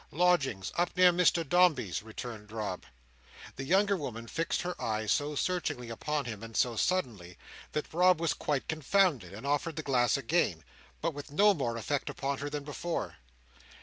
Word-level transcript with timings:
"Lodgings; 0.09 0.71
up 0.79 0.97
near 0.97 1.13
Mr 1.13 1.47
Dombey's," 1.47 2.01
returned 2.01 2.51
Rob. 2.51 2.87
The 3.55 3.63
younger 3.63 3.95
woman 3.95 4.25
fixed 4.25 4.63
her 4.63 4.73
eyes 4.81 5.11
so 5.11 5.35
searchingly 5.35 5.91
upon 5.91 6.25
him, 6.25 6.41
and 6.41 6.57
so 6.57 6.75
suddenly, 6.75 7.37
that 7.73 7.93
Rob 7.93 8.19
was 8.19 8.33
quite 8.33 8.67
confounded, 8.67 9.31
and 9.31 9.45
offered 9.45 9.75
the 9.75 9.83
glass 9.83 10.17
again, 10.17 10.63
but 11.01 11.13
with 11.13 11.29
no 11.29 11.53
more 11.53 11.77
effect 11.77 12.09
upon 12.09 12.39
her 12.39 12.49
than 12.49 12.63
before. 12.63 13.17